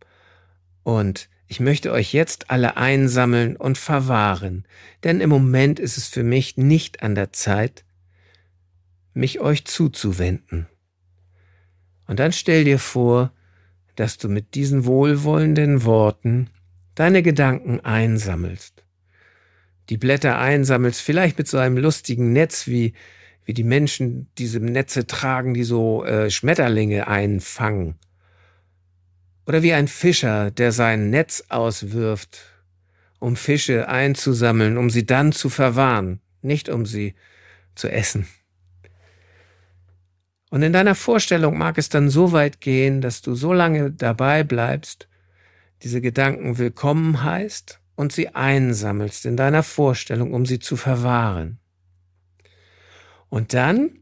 und 0.84 1.28
ich 1.48 1.60
möchte 1.60 1.92
euch 1.92 2.14
jetzt 2.14 2.50
alle 2.50 2.76
einsammeln 2.76 3.56
und 3.56 3.76
verwahren, 3.76 4.64
denn 5.04 5.20
im 5.20 5.28
Moment 5.28 5.78
ist 5.78 5.98
es 5.98 6.08
für 6.08 6.22
mich 6.22 6.56
nicht 6.56 7.02
an 7.02 7.14
der 7.14 7.32
Zeit, 7.32 7.84
mich 9.12 9.40
euch 9.40 9.64
zuzuwenden. 9.64 10.66
Und 12.06 12.18
dann 12.18 12.32
stell 12.32 12.64
dir 12.64 12.78
vor, 12.78 13.32
dass 13.96 14.18
du 14.18 14.28
mit 14.28 14.54
diesen 14.54 14.84
wohlwollenden 14.84 15.84
Worten 15.84 16.50
deine 16.94 17.22
Gedanken 17.22 17.80
einsammelst. 17.80 18.84
Die 19.88 19.96
Blätter 19.96 20.38
einsammelst, 20.38 21.00
vielleicht 21.00 21.38
mit 21.38 21.48
so 21.48 21.58
einem 21.58 21.76
lustigen 21.76 22.32
Netz, 22.32 22.66
wie, 22.66 22.94
wie 23.44 23.54
die 23.54 23.64
Menschen 23.64 24.28
diese 24.38 24.60
Netze 24.60 25.06
tragen, 25.06 25.54
die 25.54 25.64
so 25.64 26.04
äh, 26.04 26.30
Schmetterlinge 26.30 27.08
einfangen. 27.08 27.96
Oder 29.46 29.62
wie 29.62 29.72
ein 29.72 29.88
Fischer, 29.88 30.50
der 30.50 30.72
sein 30.72 31.10
Netz 31.10 31.44
auswirft, 31.48 32.38
um 33.18 33.36
Fische 33.36 33.88
einzusammeln, 33.88 34.78
um 34.78 34.90
sie 34.90 35.04
dann 35.06 35.32
zu 35.32 35.48
verwahren, 35.48 36.20
nicht 36.42 36.68
um 36.68 36.86
sie 36.86 37.14
zu 37.74 37.88
essen. 37.88 38.26
Und 40.50 40.62
in 40.62 40.72
deiner 40.72 40.96
Vorstellung 40.96 41.56
mag 41.56 41.78
es 41.78 41.88
dann 41.88 42.10
so 42.10 42.32
weit 42.32 42.60
gehen, 42.60 43.00
dass 43.00 43.22
du 43.22 43.34
so 43.34 43.52
lange 43.52 43.92
dabei 43.92 44.42
bleibst, 44.42 45.08
diese 45.82 46.00
Gedanken 46.00 46.58
willkommen 46.58 47.22
heißt 47.22 47.80
und 47.94 48.12
sie 48.12 48.34
einsammelst 48.34 49.26
in 49.26 49.36
deiner 49.36 49.62
Vorstellung, 49.62 50.34
um 50.34 50.44
sie 50.44 50.58
zu 50.58 50.76
verwahren. 50.76 51.58
Und 53.28 53.54
dann, 53.54 54.00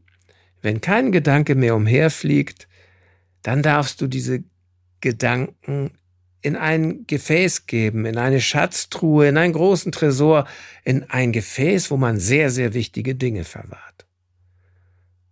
wenn 0.61 0.81
kein 0.81 1.11
Gedanke 1.11 1.53
mehr 1.53 1.75
umherfliegt, 1.75 2.67
dann 3.43 3.61
darfst 3.61 4.01
du 4.01 4.07
diese 4.07 4.43
Gedanken 5.01 5.91
in 6.41 6.55
ein 6.55 7.05
Gefäß 7.05 7.67
geben, 7.67 8.05
in 8.05 8.17
eine 8.17 8.41
Schatztruhe, 8.41 9.27
in 9.27 9.37
einen 9.37 9.53
großen 9.53 9.91
Tresor, 9.91 10.47
in 10.83 11.03
ein 11.09 11.31
Gefäß, 11.31 11.91
wo 11.91 11.97
man 11.97 12.17
sehr, 12.17 12.49
sehr 12.49 12.73
wichtige 12.73 13.13
Dinge 13.13 13.43
verwahrt. 13.43 14.08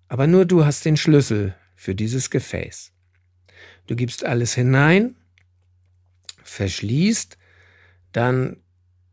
Aber 0.07 0.27
nur 0.27 0.45
du 0.45 0.65
hast 0.65 0.85
den 0.85 0.97
Schlüssel 0.97 1.55
für 1.75 1.95
dieses 1.95 2.29
Gefäß. 2.29 2.91
Du 3.87 3.95
gibst 3.95 4.25
alles 4.25 4.53
hinein, 4.53 5.15
verschließt, 6.43 7.37
dann 8.11 8.57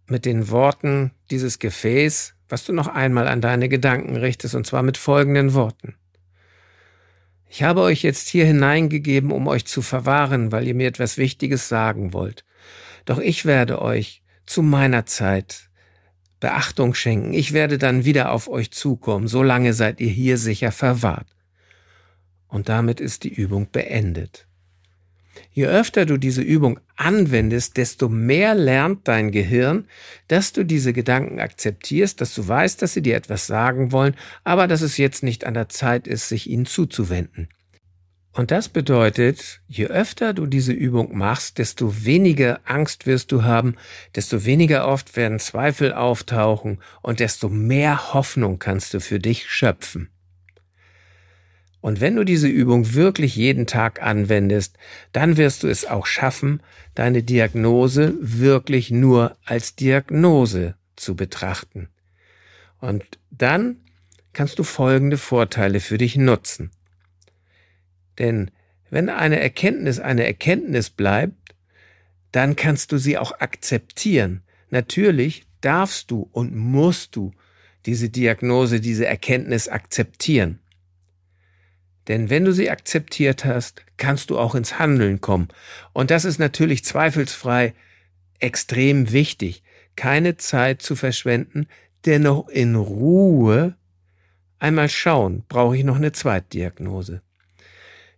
mit 0.06 0.24
den 0.24 0.50
Worten 0.50 1.12
dieses 1.30 1.58
Gefäß, 1.58 2.34
was 2.48 2.64
du 2.64 2.72
noch 2.72 2.88
einmal 2.88 3.28
an 3.28 3.40
deine 3.40 3.68
Gedanken 3.68 4.16
richtest, 4.16 4.54
und 4.54 4.66
zwar 4.66 4.82
mit 4.82 4.96
folgenden 4.96 5.54
Worten. 5.54 5.94
Ich 7.48 7.62
habe 7.62 7.82
euch 7.82 8.02
jetzt 8.02 8.28
hier 8.28 8.46
hineingegeben, 8.46 9.30
um 9.30 9.46
euch 9.46 9.64
zu 9.64 9.80
verwahren, 9.80 10.52
weil 10.52 10.66
ihr 10.66 10.74
mir 10.74 10.88
etwas 10.88 11.18
Wichtiges 11.18 11.68
sagen 11.68 12.12
wollt. 12.12 12.44
Doch 13.04 13.18
ich 13.18 13.44
werde 13.44 13.80
euch 13.80 14.22
zu 14.46 14.62
meiner 14.62 15.06
Zeit 15.06 15.70
Beachtung 16.44 16.92
schenken. 16.92 17.32
Ich 17.32 17.54
werde 17.54 17.78
dann 17.78 18.04
wieder 18.04 18.30
auf 18.30 18.48
euch 18.48 18.70
zukommen. 18.70 19.28
Solange 19.28 19.72
seid 19.72 19.98
ihr 19.98 20.10
hier 20.10 20.36
sicher 20.36 20.72
verwahrt. 20.72 21.26
Und 22.48 22.68
damit 22.68 23.00
ist 23.00 23.24
die 23.24 23.32
Übung 23.32 23.70
beendet. 23.72 24.46
Je 25.52 25.66
öfter 25.66 26.04
du 26.04 26.18
diese 26.18 26.42
Übung 26.42 26.80
anwendest, 26.96 27.78
desto 27.78 28.10
mehr 28.10 28.54
lernt 28.54 29.08
dein 29.08 29.30
Gehirn, 29.30 29.86
dass 30.28 30.52
du 30.52 30.64
diese 30.64 30.92
Gedanken 30.92 31.40
akzeptierst, 31.40 32.20
dass 32.20 32.34
du 32.34 32.46
weißt, 32.46 32.82
dass 32.82 32.92
sie 32.92 33.00
dir 33.00 33.16
etwas 33.16 33.46
sagen 33.46 33.90
wollen, 33.90 34.14
aber 34.44 34.68
dass 34.68 34.82
es 34.82 34.98
jetzt 34.98 35.22
nicht 35.22 35.46
an 35.46 35.54
der 35.54 35.70
Zeit 35.70 36.06
ist, 36.06 36.28
sich 36.28 36.50
ihnen 36.50 36.66
zuzuwenden. 36.66 37.48
Und 38.34 38.50
das 38.50 38.68
bedeutet, 38.68 39.60
je 39.68 39.86
öfter 39.86 40.34
du 40.34 40.46
diese 40.46 40.72
Übung 40.72 41.16
machst, 41.16 41.58
desto 41.58 42.04
weniger 42.04 42.60
Angst 42.64 43.06
wirst 43.06 43.30
du 43.30 43.44
haben, 43.44 43.76
desto 44.16 44.44
weniger 44.44 44.88
oft 44.88 45.14
werden 45.16 45.38
Zweifel 45.38 45.92
auftauchen 45.92 46.80
und 47.00 47.20
desto 47.20 47.48
mehr 47.48 48.12
Hoffnung 48.12 48.58
kannst 48.58 48.92
du 48.92 48.98
für 48.98 49.20
dich 49.20 49.48
schöpfen. 49.48 50.10
Und 51.80 52.00
wenn 52.00 52.16
du 52.16 52.24
diese 52.24 52.48
Übung 52.48 52.94
wirklich 52.94 53.36
jeden 53.36 53.68
Tag 53.68 54.02
anwendest, 54.02 54.78
dann 55.12 55.36
wirst 55.36 55.62
du 55.62 55.68
es 55.68 55.86
auch 55.86 56.06
schaffen, 56.06 56.60
deine 56.96 57.22
Diagnose 57.22 58.14
wirklich 58.20 58.90
nur 58.90 59.36
als 59.44 59.76
Diagnose 59.76 60.74
zu 60.96 61.14
betrachten. 61.14 61.88
Und 62.80 63.04
dann 63.30 63.76
kannst 64.32 64.58
du 64.58 64.64
folgende 64.64 65.18
Vorteile 65.18 65.78
für 65.78 65.98
dich 65.98 66.16
nutzen. 66.16 66.72
Denn 68.18 68.50
wenn 68.90 69.08
eine 69.08 69.40
Erkenntnis 69.40 69.98
eine 70.00 70.24
Erkenntnis 70.24 70.90
bleibt, 70.90 71.54
dann 72.32 72.56
kannst 72.56 72.92
du 72.92 72.98
sie 72.98 73.18
auch 73.18 73.40
akzeptieren. 73.40 74.42
Natürlich 74.70 75.46
darfst 75.60 76.10
du 76.10 76.28
und 76.32 76.54
musst 76.54 77.16
du 77.16 77.32
diese 77.86 78.08
Diagnose, 78.08 78.80
diese 78.80 79.06
Erkenntnis 79.06 79.68
akzeptieren. 79.68 80.58
Denn 82.08 82.28
wenn 82.30 82.44
du 82.44 82.52
sie 82.52 82.70
akzeptiert 82.70 83.44
hast, 83.44 83.82
kannst 83.96 84.30
du 84.30 84.38
auch 84.38 84.54
ins 84.54 84.78
Handeln 84.78 85.20
kommen. 85.20 85.48
Und 85.92 86.10
das 86.10 86.24
ist 86.24 86.38
natürlich 86.38 86.84
zweifelsfrei 86.84 87.74
extrem 88.40 89.12
wichtig, 89.12 89.62
keine 89.96 90.36
Zeit 90.36 90.82
zu 90.82 90.96
verschwenden, 90.96 91.66
dennoch 92.04 92.48
in 92.48 92.74
Ruhe 92.74 93.76
einmal 94.58 94.88
schauen, 94.88 95.44
brauche 95.48 95.76
ich 95.76 95.84
noch 95.84 95.96
eine 95.96 96.12
Zweitdiagnose. 96.12 97.22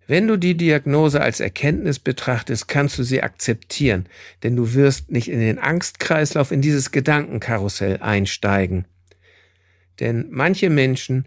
Wenn 0.06 0.28
du 0.28 0.36
die 0.36 0.56
Diagnose 0.56 1.20
als 1.20 1.40
Erkenntnis 1.40 1.98
betrachtest, 1.98 2.68
kannst 2.68 2.98
du 2.98 3.02
sie 3.02 3.22
akzeptieren, 3.22 4.08
denn 4.42 4.54
du 4.54 4.74
wirst 4.74 5.10
nicht 5.10 5.28
in 5.28 5.40
den 5.40 5.58
Angstkreislauf, 5.58 6.52
in 6.52 6.62
dieses 6.62 6.92
Gedankenkarussell 6.92 7.98
einsteigen. 8.00 8.84
Denn 9.98 10.26
manche 10.30 10.70
Menschen, 10.70 11.26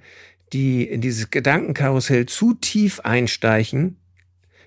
die 0.53 0.83
in 0.83 1.01
dieses 1.01 1.29
Gedankenkarussell 1.29 2.25
zu 2.25 2.53
tief 2.53 3.01
einsteigen, 3.01 3.97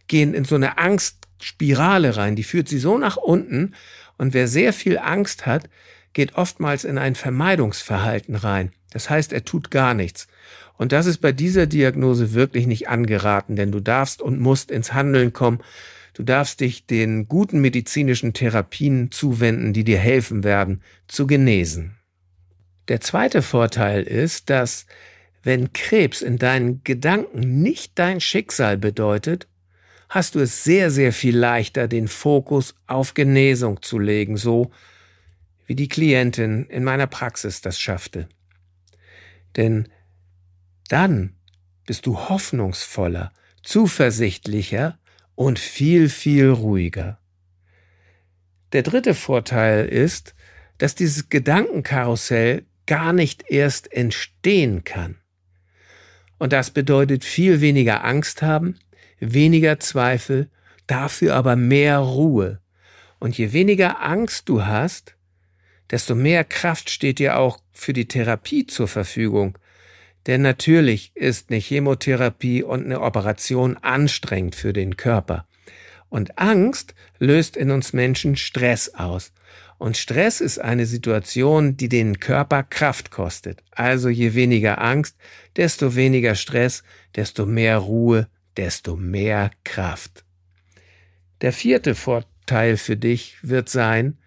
gehen 0.09 0.35
in 0.35 0.45
so 0.45 0.57
eine 0.57 0.79
Angstspirale 0.79 2.17
rein. 2.17 2.37
Die 2.37 2.45
führt 2.45 2.69
sie 2.69 2.79
so 2.79 2.99
nach 2.99 3.17
unten. 3.17 3.75
Und 4.19 4.35
wer 4.35 4.47
sehr 4.47 4.73
viel 4.73 4.99
Angst 4.99 5.47
hat, 5.47 5.69
geht 6.13 6.35
oftmals 6.35 6.85
in 6.85 6.99
ein 6.99 7.15
Vermeidungsverhalten 7.15 8.35
rein. 8.35 8.73
Das 8.91 9.09
heißt, 9.09 9.33
er 9.33 9.45
tut 9.45 9.71
gar 9.71 9.95
nichts. 9.95 10.29
Und 10.83 10.91
das 10.91 11.07
ist 11.07 11.19
bei 11.19 11.31
dieser 11.31 11.69
Diagnose 11.69 12.33
wirklich 12.33 12.67
nicht 12.67 12.89
angeraten, 12.89 13.55
denn 13.55 13.71
du 13.71 13.79
darfst 13.79 14.21
und 14.21 14.41
musst 14.41 14.73
ins 14.73 14.93
Handeln 14.93 15.33
kommen. 15.33 15.61
Du 16.13 16.25
darfst 16.25 16.59
dich 16.59 16.87
den 16.87 17.29
guten 17.29 17.61
medizinischen 17.61 18.33
Therapien 18.33 19.13
zuwenden, 19.13 19.73
die 19.73 19.85
dir 19.85 20.01
helfen 20.01 20.43
werden, 20.43 20.83
zu 21.07 21.29
genesen. 21.29 21.99
Der 22.89 23.01
zweite 23.01 23.43
Vorteil 23.43 24.03
ist, 24.03 24.51
dass 24.51 24.87
wenn 25.45 25.73
Krebs 25.73 26.21
in 26.21 26.37
deinen 26.37 26.83
Gedanken 26.83 27.63
nicht 27.63 27.97
dein 28.01 28.21
Schicksal 28.21 28.77
bedeutet, 28.77 29.47
hast 30.09 30.35
du 30.35 30.41
es 30.41 30.65
sehr, 30.65 30.91
sehr 30.91 31.13
viel 31.13 31.39
leichter, 31.39 31.87
den 31.87 32.09
Fokus 32.09 32.75
auf 32.89 33.15
Genesung 33.15 33.83
zu 33.83 34.01
legen, 34.01 34.37
so 34.37 34.73
wie 35.65 35.77
die 35.77 35.89
Klientin 35.89 36.67
in 36.67 36.83
meiner 36.83 37.07
Praxis 37.07 37.61
das 37.61 37.79
schaffte. 37.79 38.29
Denn 39.55 39.87
dann 40.93 41.35
bist 41.87 42.05
du 42.05 42.19
hoffnungsvoller, 42.19 43.33
zuversichtlicher 43.63 44.99
und 45.35 45.59
viel, 45.59 46.11
viel 46.11 46.51
ruhiger. 46.51 47.19
Der 48.73 48.83
dritte 48.83 49.15
Vorteil 49.15 49.87
ist, 49.87 50.35
dass 50.77 50.95
dieses 50.95 51.31
Gedankenkarussell 51.31 52.67
gar 52.87 53.15
nicht 53.15 53.51
erst 53.51 53.91
entstehen 53.91 54.85
kann. 54.85 55.17
Und 56.39 56.53
das 56.53 56.71
bedeutet 56.71 57.25
viel 57.25 57.63
weniger 57.63 58.05
Angst 58.05 58.43
haben, 58.43 58.79
weniger 59.19 59.81
Zweifel, 59.81 60.51
dafür 60.87 61.37
aber 61.37 61.57
mehr 61.57 61.99
Ruhe. 61.99 62.61
Und 63.19 63.39
je 63.39 63.53
weniger 63.55 64.03
Angst 64.03 64.49
du 64.49 64.67
hast, 64.67 65.15
desto 65.91 66.15
mehr 66.15 66.45
Kraft 66.45 66.91
steht 66.91 67.19
dir 67.19 67.39
auch 67.39 67.61
für 67.73 67.95
die 67.95 68.09
Therapie 68.09 68.67
zur 68.67 68.89
Verfügung. 68.89 69.57
Denn 70.27 70.43
natürlich 70.43 71.13
ist 71.15 71.51
eine 71.51 71.59
Chemotherapie 71.59 72.63
und 72.63 72.85
eine 72.85 73.01
Operation 73.01 73.77
anstrengend 73.79 74.55
für 74.55 74.73
den 74.73 74.97
Körper. 74.97 75.47
Und 76.09 76.39
Angst 76.39 76.95
löst 77.19 77.57
in 77.57 77.71
uns 77.71 77.93
Menschen 77.93 78.37
Stress 78.37 78.95
aus. 78.95 79.33
Und 79.79 79.97
Stress 79.97 80.41
ist 80.41 80.61
eine 80.61 80.87
Situation, 80.87 81.77
die 81.77 81.89
den 81.89 82.21
Körper 82.21 82.63
Kraft 82.63 83.11
kostet. 83.11 83.65
Also 83.73 84.09
je 84.09 84.35
weniger 84.35 84.81
Angst, 84.81 85.17
desto 85.57 85.97
weniger 85.97 86.37
Stress, 86.37 86.85
desto 87.17 87.47
mehr 87.47 87.79
Ruhe, 87.79 88.29
desto 88.57 88.95
mehr 88.95 89.51
Kraft. 89.65 90.25
Der 91.41 91.53
vierte 91.53 91.97
Vorteil 91.97 92.77
für 92.77 92.97
dich 92.97 93.39
wird 93.43 93.69
sein, 93.69 94.19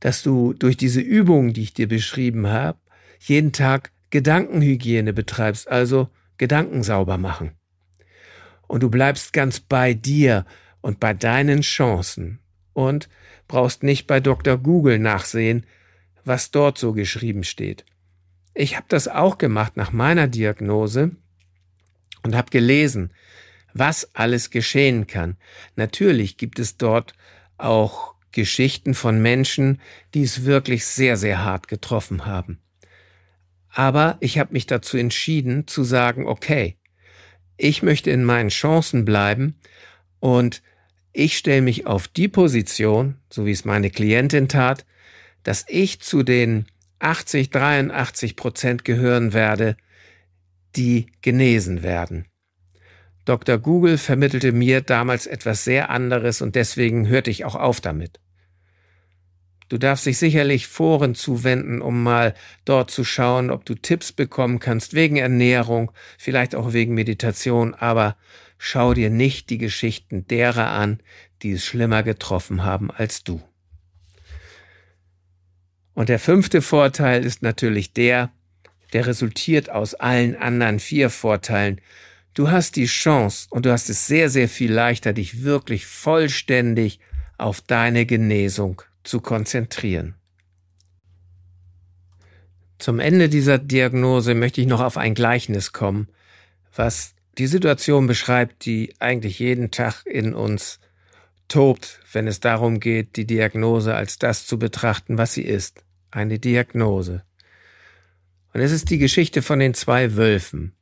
dass 0.00 0.22
du 0.22 0.52
durch 0.52 0.76
diese 0.76 1.00
Übungen, 1.00 1.54
die 1.54 1.62
ich 1.62 1.72
dir 1.72 1.88
beschrieben 1.88 2.48
habe, 2.48 2.78
jeden 3.20 3.52
Tag 3.52 3.90
Gedankenhygiene 4.14 5.12
betreibst, 5.12 5.66
also 5.66 6.08
Gedanken 6.38 6.84
sauber 6.84 7.18
machen. 7.18 7.56
Und 8.68 8.84
du 8.84 8.88
bleibst 8.88 9.32
ganz 9.32 9.58
bei 9.58 9.92
dir 9.92 10.46
und 10.82 11.00
bei 11.00 11.14
deinen 11.14 11.62
Chancen 11.62 12.38
und 12.74 13.08
brauchst 13.48 13.82
nicht 13.82 14.06
bei 14.06 14.20
Dr. 14.20 14.56
Google 14.56 15.00
nachsehen, 15.00 15.66
was 16.24 16.52
dort 16.52 16.78
so 16.78 16.92
geschrieben 16.92 17.42
steht. 17.42 17.84
Ich 18.54 18.76
habe 18.76 18.86
das 18.88 19.08
auch 19.08 19.36
gemacht 19.36 19.76
nach 19.76 19.90
meiner 19.90 20.28
Diagnose 20.28 21.10
und 22.22 22.36
habe 22.36 22.52
gelesen, 22.52 23.12
was 23.72 24.14
alles 24.14 24.50
geschehen 24.50 25.08
kann. 25.08 25.38
Natürlich 25.74 26.36
gibt 26.36 26.60
es 26.60 26.76
dort 26.76 27.14
auch 27.58 28.14
Geschichten 28.30 28.94
von 28.94 29.20
Menschen, 29.20 29.80
die 30.14 30.22
es 30.22 30.44
wirklich 30.44 30.86
sehr, 30.86 31.16
sehr 31.16 31.42
hart 31.42 31.66
getroffen 31.66 32.26
haben. 32.26 32.60
Aber 33.74 34.16
ich 34.20 34.38
habe 34.38 34.52
mich 34.52 34.66
dazu 34.66 34.96
entschieden 34.96 35.66
zu 35.66 35.82
sagen, 35.82 36.28
okay, 36.28 36.76
ich 37.56 37.82
möchte 37.82 38.10
in 38.10 38.22
meinen 38.22 38.48
Chancen 38.48 39.04
bleiben 39.04 39.56
und 40.20 40.62
ich 41.12 41.36
stelle 41.36 41.60
mich 41.60 41.86
auf 41.86 42.06
die 42.06 42.28
Position, 42.28 43.16
so 43.28 43.46
wie 43.46 43.50
es 43.50 43.64
meine 43.64 43.90
Klientin 43.90 44.48
tat, 44.48 44.86
dass 45.42 45.64
ich 45.68 46.00
zu 46.00 46.22
den 46.22 46.66
80, 47.00 47.50
83 47.50 48.36
Prozent 48.36 48.84
gehören 48.84 49.32
werde, 49.32 49.76
die 50.76 51.06
genesen 51.20 51.82
werden. 51.82 52.26
Dr. 53.24 53.58
Google 53.58 53.98
vermittelte 53.98 54.52
mir 54.52 54.82
damals 54.82 55.26
etwas 55.26 55.64
sehr 55.64 55.90
anderes 55.90 56.42
und 56.42 56.54
deswegen 56.54 57.08
hörte 57.08 57.30
ich 57.30 57.44
auch 57.44 57.56
auf 57.56 57.80
damit. 57.80 58.20
Du 59.74 59.78
darfst 59.78 60.06
dich 60.06 60.18
sicherlich 60.18 60.68
Foren 60.68 61.16
zuwenden, 61.16 61.82
um 61.82 62.04
mal 62.04 62.34
dort 62.64 62.92
zu 62.92 63.02
schauen, 63.02 63.50
ob 63.50 63.64
du 63.64 63.74
Tipps 63.74 64.12
bekommen 64.12 64.60
kannst 64.60 64.94
wegen 64.94 65.16
Ernährung, 65.16 65.90
vielleicht 66.16 66.54
auch 66.54 66.72
wegen 66.72 66.94
Meditation, 66.94 67.74
aber 67.74 68.16
schau 68.56 68.94
dir 68.94 69.10
nicht 69.10 69.50
die 69.50 69.58
Geschichten 69.58 70.28
derer 70.28 70.68
an, 70.68 71.00
die 71.42 71.50
es 71.50 71.64
schlimmer 71.64 72.04
getroffen 72.04 72.62
haben 72.62 72.92
als 72.92 73.24
du. 73.24 73.42
Und 75.92 76.08
der 76.08 76.20
fünfte 76.20 76.62
Vorteil 76.62 77.24
ist 77.24 77.42
natürlich 77.42 77.92
der, 77.92 78.30
der 78.92 79.08
resultiert 79.08 79.70
aus 79.70 79.94
allen 79.94 80.36
anderen 80.36 80.78
vier 80.78 81.10
Vorteilen. 81.10 81.80
Du 82.32 82.48
hast 82.48 82.76
die 82.76 82.86
Chance 82.86 83.48
und 83.50 83.66
du 83.66 83.72
hast 83.72 83.90
es 83.90 84.06
sehr, 84.06 84.30
sehr 84.30 84.48
viel 84.48 84.72
leichter, 84.72 85.12
dich 85.12 85.42
wirklich 85.42 85.84
vollständig 85.84 87.00
auf 87.38 87.60
deine 87.60 88.06
Genesung 88.06 88.80
zu 89.04 89.20
konzentrieren. 89.20 90.14
Zum 92.78 92.98
Ende 92.98 93.28
dieser 93.28 93.58
Diagnose 93.58 94.34
möchte 94.34 94.60
ich 94.60 94.66
noch 94.66 94.80
auf 94.80 94.96
ein 94.96 95.14
Gleichnis 95.14 95.72
kommen, 95.72 96.08
was 96.74 97.14
die 97.38 97.46
Situation 97.46 98.06
beschreibt, 98.06 98.64
die 98.64 98.94
eigentlich 98.98 99.38
jeden 99.38 99.70
Tag 99.70 100.04
in 100.06 100.34
uns 100.34 100.80
tobt, 101.48 102.00
wenn 102.12 102.26
es 102.26 102.40
darum 102.40 102.80
geht, 102.80 103.16
die 103.16 103.26
Diagnose 103.26 103.94
als 103.94 104.18
das 104.18 104.46
zu 104.46 104.58
betrachten, 104.58 105.18
was 105.18 105.34
sie 105.34 105.42
ist, 105.42 105.84
eine 106.10 106.38
Diagnose. 106.38 107.22
Und 108.52 108.60
es 108.60 108.72
ist 108.72 108.90
die 108.90 108.98
Geschichte 108.98 109.42
von 109.42 109.58
den 109.58 109.74
zwei 109.74 110.16
Wölfen. 110.16 110.72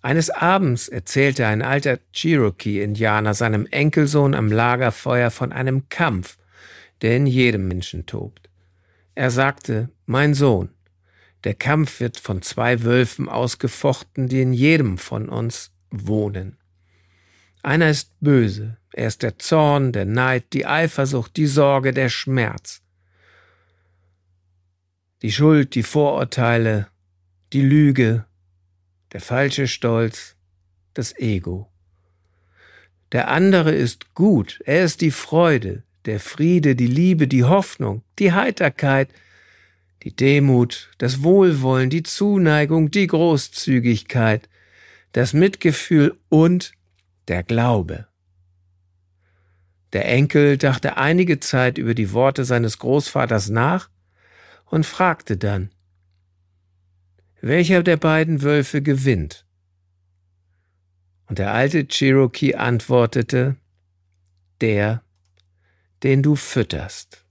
Eines 0.00 0.30
Abends 0.30 0.88
erzählte 0.88 1.46
ein 1.46 1.62
alter 1.62 1.98
Cherokee-Indianer 2.12 3.34
seinem 3.34 3.66
Enkelsohn 3.66 4.34
am 4.34 4.50
Lagerfeuer 4.50 5.30
von 5.30 5.52
einem 5.52 5.88
Kampf, 5.88 6.36
der 7.02 7.16
in 7.16 7.26
jedem 7.26 7.68
Menschen 7.68 8.06
tobt. 8.06 8.48
Er 9.14 9.30
sagte, 9.30 9.90
mein 10.06 10.34
Sohn, 10.34 10.70
der 11.44 11.54
Kampf 11.54 12.00
wird 12.00 12.18
von 12.18 12.40
zwei 12.42 12.82
Wölfen 12.84 13.28
ausgefochten, 13.28 14.28
die 14.28 14.40
in 14.40 14.52
jedem 14.52 14.96
von 14.96 15.28
uns 15.28 15.72
wohnen. 15.90 16.56
Einer 17.62 17.90
ist 17.90 18.12
böse, 18.20 18.78
er 18.92 19.08
ist 19.08 19.22
der 19.22 19.38
Zorn, 19.38 19.92
der 19.92 20.04
Neid, 20.04 20.52
die 20.52 20.66
Eifersucht, 20.66 21.36
die 21.36 21.46
Sorge, 21.46 21.92
der 21.92 22.08
Schmerz. 22.08 22.82
Die 25.22 25.32
Schuld, 25.32 25.74
die 25.74 25.82
Vorurteile, 25.82 26.88
die 27.52 27.62
Lüge, 27.62 28.24
der 29.12 29.20
falsche 29.20 29.68
Stolz, 29.68 30.36
das 30.94 31.16
Ego. 31.18 31.70
Der 33.12 33.28
andere 33.28 33.72
ist 33.72 34.14
gut, 34.14 34.60
er 34.64 34.84
ist 34.84 35.00
die 35.00 35.10
Freude, 35.10 35.84
der 36.04 36.20
Friede, 36.20 36.74
die 36.74 36.86
Liebe, 36.86 37.28
die 37.28 37.44
Hoffnung, 37.44 38.02
die 38.18 38.32
Heiterkeit, 38.32 39.08
die 40.02 40.14
Demut, 40.14 40.90
das 40.98 41.22
Wohlwollen, 41.22 41.90
die 41.90 42.02
Zuneigung, 42.02 42.90
die 42.90 43.06
Großzügigkeit, 43.06 44.48
das 45.12 45.32
Mitgefühl 45.32 46.18
und 46.28 46.72
der 47.28 47.42
Glaube. 47.42 48.08
Der 49.92 50.08
Enkel 50.08 50.56
dachte 50.56 50.96
einige 50.96 51.38
Zeit 51.38 51.78
über 51.78 51.94
die 51.94 52.12
Worte 52.12 52.44
seines 52.44 52.78
Großvaters 52.78 53.50
nach 53.50 53.90
und 54.64 54.86
fragte 54.86 55.36
dann, 55.36 55.70
welcher 57.42 57.82
der 57.82 57.96
beiden 57.96 58.42
Wölfe 58.42 58.82
gewinnt? 58.82 59.44
Und 61.26 61.38
der 61.38 61.52
alte 61.52 61.86
Cherokee 61.86 62.54
antwortete, 62.54 63.56
der, 64.60 65.02
den 66.02 66.22
du 66.22 66.36
fütterst. 66.36 67.24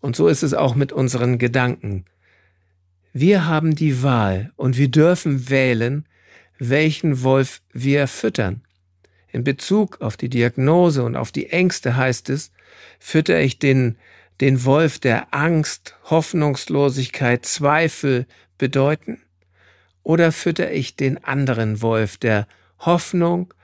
Und 0.00 0.16
so 0.16 0.28
ist 0.28 0.42
es 0.42 0.54
auch 0.54 0.74
mit 0.74 0.92
unseren 0.92 1.38
Gedanken. 1.38 2.04
Wir 3.12 3.46
haben 3.46 3.74
die 3.74 4.02
Wahl 4.02 4.52
und 4.56 4.76
wir 4.76 4.88
dürfen 4.88 5.48
wählen, 5.48 6.06
welchen 6.58 7.22
Wolf 7.22 7.62
wir 7.72 8.06
füttern. 8.06 8.62
In 9.32 9.44
Bezug 9.44 10.00
auf 10.00 10.16
die 10.16 10.28
Diagnose 10.28 11.02
und 11.02 11.16
auf 11.16 11.32
die 11.32 11.50
Ängste 11.50 11.96
heißt 11.96 12.30
es, 12.30 12.52
fütter 12.98 13.40
ich 13.40 13.58
den 13.58 13.96
den 14.40 14.64
Wolf 14.64 14.98
der 14.98 15.32
Angst, 15.32 15.96
Hoffnungslosigkeit, 16.04 17.46
Zweifel 17.46 18.26
bedeuten? 18.58 19.20
Oder 20.02 20.32
fütter 20.32 20.72
ich 20.72 20.96
den 20.96 21.22
anderen 21.24 21.80
Wolf 21.82 22.16
der 22.16 22.46
Hoffnung, 22.78 23.54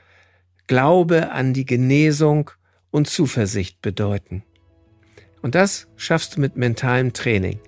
Glaube 0.67 1.33
an 1.33 1.53
die 1.53 1.67
Genesung 1.67 2.53
und 2.91 3.09
Zuversicht 3.09 3.81
bedeuten? 3.83 4.43
Und 5.43 5.55
das 5.55 5.89
schaffst 5.97 6.37
du 6.37 6.41
mit 6.41 6.57
mentalem 6.57 7.13
Training. 7.13 7.61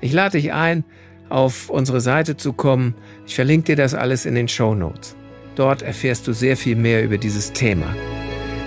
Ich 0.00 0.12
lade 0.12 0.38
dich 0.38 0.52
ein, 0.52 0.84
auf 1.28 1.70
unsere 1.70 2.00
Seite 2.00 2.36
zu 2.36 2.52
kommen. 2.52 2.94
Ich 3.26 3.34
verlinke 3.34 3.66
dir 3.66 3.76
das 3.76 3.94
alles 3.94 4.26
in 4.26 4.34
den 4.34 4.48
Show 4.48 4.74
Notes. 4.74 5.16
Dort 5.56 5.82
erfährst 5.82 6.26
du 6.26 6.32
sehr 6.32 6.56
viel 6.56 6.76
mehr 6.76 7.04
über 7.04 7.18
dieses 7.18 7.52
Thema. 7.52 7.94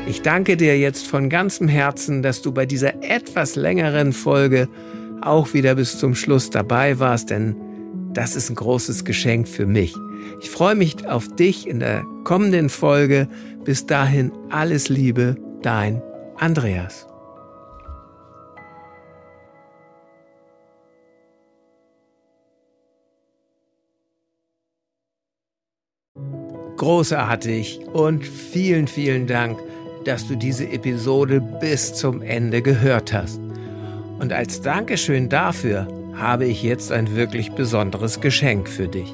Ich 0.07 0.21
danke 0.21 0.55
dir 0.55 0.79
jetzt 0.79 1.05
von 1.05 1.29
ganzem 1.29 1.67
Herzen, 1.67 2.23
dass 2.23 2.41
du 2.41 2.53
bei 2.53 2.65
dieser 2.65 3.03
etwas 3.03 3.55
längeren 3.55 4.13
Folge 4.13 4.69
auch 5.21 5.53
wieder 5.53 5.75
bis 5.75 5.99
zum 5.99 6.15
Schluss 6.15 6.49
dabei 6.49 6.99
warst, 6.99 7.29
denn 7.29 7.55
das 8.13 8.35
ist 8.35 8.49
ein 8.49 8.55
großes 8.55 9.03
Geschenk 9.03 9.47
für 9.47 9.65
mich. 9.65 9.93
Ich 10.41 10.49
freue 10.49 10.75
mich 10.75 11.07
auf 11.07 11.27
dich 11.35 11.67
in 11.67 11.79
der 11.79 12.03
kommenden 12.23 12.69
Folge. 12.69 13.27
Bis 13.63 13.85
dahin 13.85 14.31
alles 14.49 14.87
Liebe, 14.87 15.35
dein 15.67 16.01
Andreas. 16.37 17.05
Großartig 26.77 27.81
und 27.93 28.25
vielen, 28.25 28.87
vielen 28.87 29.27
Dank 29.27 29.59
dass 30.07 30.25
du 30.25 30.35
diese 30.35 30.69
Episode 30.69 31.41
bis 31.41 31.93
zum 31.93 32.21
Ende 32.21 32.61
gehört 32.61 33.11
hast. 33.11 33.41
Und 34.19 34.31
als 34.31 34.61
Dankeschön 34.61 35.27
dafür 35.27 35.85
habe 36.15 36.45
ich 36.45 36.63
jetzt 36.63 36.93
ein 36.93 37.13
wirklich 37.17 37.51
besonderes 37.51 38.21
Geschenk 38.21 38.69
für 38.69 38.87
dich. 38.87 39.13